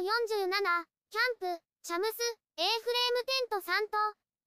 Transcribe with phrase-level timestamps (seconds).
[0.00, 0.52] 47、
[1.08, 2.20] キャンプ、チャムス、
[2.56, 3.96] A フレームテント3と、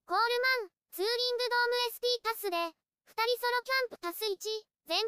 [0.05, 4.37] コールマン、ツーリングドーム ST タスで、2人ソロキャンプタス1、
[4.85, 5.07] 前編。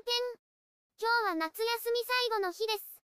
[0.98, 3.02] 今日は夏休み最後の日です。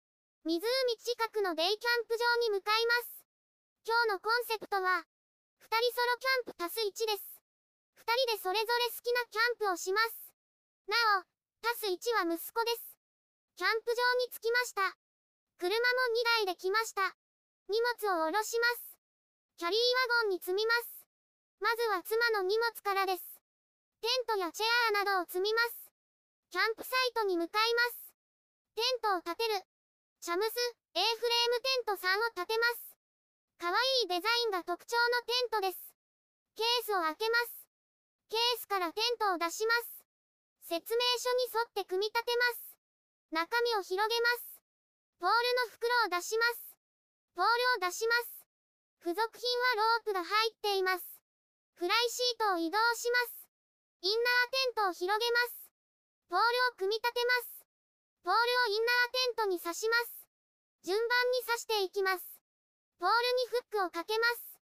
[0.43, 0.58] 湖
[0.98, 3.22] 近くのデイキャンプ場に向かいます。
[3.86, 5.06] 今日のコンセプトは、
[5.62, 7.42] 2人ソロキャンプタス1です。
[7.98, 10.34] 2人でそれぞれ好きなキャンプをします。
[10.88, 11.24] なお、
[11.62, 12.96] タス1は息子です。
[13.54, 15.09] キャンプ場に着きました。
[15.61, 17.04] 車も2台で来ました。
[17.68, 18.96] 荷物を下ろします。
[19.61, 21.04] キャリーワゴンに積みます。
[21.61, 23.21] まずは妻の荷物からです。
[24.00, 24.66] テントやチェ
[24.96, 25.93] アなどを積みます。
[26.49, 28.08] キャンプサイトに向かいます。
[28.72, 29.61] テントを立てる。
[30.25, 30.49] チャムス、
[30.96, 32.97] A フレームテント3を立てます。
[33.61, 35.92] かわいいデザインが特徴のテントです。
[36.56, 37.69] ケースを開けます。
[38.33, 40.08] ケースからテントを出します。
[40.72, 43.44] 説明書に沿って組み立てます。
[43.44, 44.50] 中身を広げます。
[45.20, 46.72] ポールの袋を出します。
[47.36, 48.41] ポールを出します。
[49.05, 49.44] 付属品
[49.77, 51.04] はロープが入っています。
[51.77, 53.44] フライシートを移動します。
[54.00, 55.68] インナーテントを広げます。
[56.32, 57.68] ポールを組み立てます。
[58.24, 60.24] ポールをインナーテントに刺します。
[60.88, 62.24] 順番に刺していきます。
[62.96, 64.56] ポールにフックをかけます。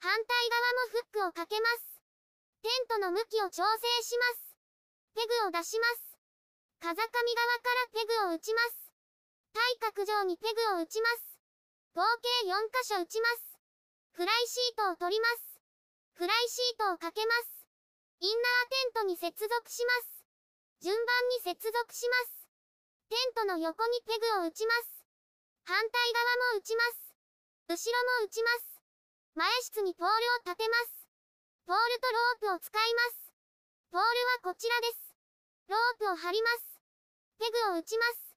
[0.00, 2.00] 反対側もフックをかけます。
[2.64, 4.56] テントの向きを調整します。
[5.12, 6.16] ペグを出します。
[6.80, 8.89] 風上側からペグを打ちます。
[9.52, 11.38] 対角上にペグを打ちます。
[11.94, 13.58] 合計4箇所打ちます。
[14.12, 15.60] フライシートを取ります。
[16.14, 17.66] フライシートをかけます。
[18.20, 20.20] インナーテントに接続します。
[20.80, 22.46] 順番に接続します。
[23.08, 25.04] テントの横にペグを打ちます。
[25.64, 27.14] 反対側も打ちます。
[27.68, 28.82] 後ろも打ちます。
[29.34, 31.06] 前室にポールを立てます。
[31.66, 32.08] ポールと
[32.46, 33.32] ロープを使います。
[33.90, 34.06] ポール
[34.44, 35.14] はこちらです。
[35.68, 36.80] ロープを張ります。
[37.38, 38.29] ペグを打ちます。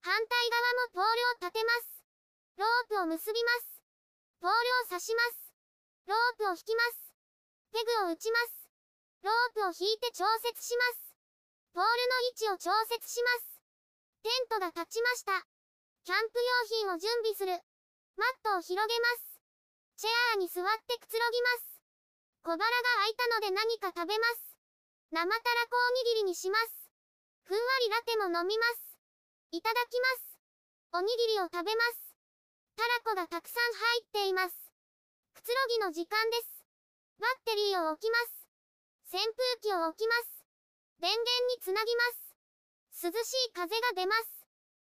[0.00, 1.96] 反対側もポールを立てます。
[2.56, 3.82] ロープを結びます。
[4.40, 5.52] ポールを刺します。
[6.06, 7.12] ロープを引きます。
[7.72, 8.68] ペグを打ちます。
[9.22, 11.16] ロープを引いて調節します。
[11.74, 13.60] ポールの位置を調節します。
[14.22, 15.44] テントが立ちました。
[16.04, 17.52] キャンプ用品を準備する。
[18.16, 19.36] マットを広げます。
[19.96, 21.82] チェアーに座ってくつろぎます。
[22.42, 24.56] 小腹が空いたので何か食べます。
[25.10, 26.90] 生たらこおにぎりにします。
[27.44, 28.95] ふんわりラテも飲みます。
[29.56, 30.36] いただきます。
[30.92, 32.12] おにぎりを食べます。
[32.76, 34.52] たらこがたくさん入っています。
[35.32, 36.60] くつろぎの時間です。
[37.16, 39.16] バッテリーを置きます。
[39.16, 39.32] 扇風
[39.64, 40.44] 機を置きます。
[41.00, 41.24] 電源
[41.56, 42.04] につなぎま
[43.00, 43.08] す。
[43.08, 44.44] 涼しい風が出ます。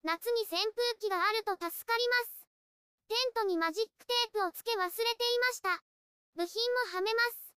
[0.04, 2.44] 夏に扇風機があると助かります。
[3.08, 5.80] テントにマジックテープをつけ忘れていました。
[6.36, 6.60] 部品
[6.92, 7.56] もはめます。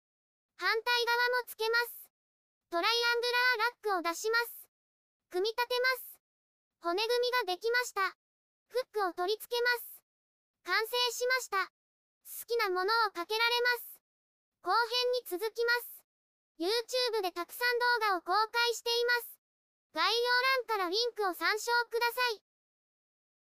[0.55, 2.07] 反対側もつけます。
[2.71, 4.71] トライアングラーラックを出します。
[5.31, 6.12] 組み立てます。
[6.82, 8.03] 骨組みができました。
[8.66, 10.03] フックを取り付けます。
[10.66, 11.70] 完成しました。
[11.70, 11.70] 好
[12.50, 14.03] きなものをかけられます。
[14.66, 16.03] 後編に続きます。
[16.59, 19.38] YouTube でたくさん動画を公開しています。
[19.94, 22.52] 概要欄からリンクを参照ください。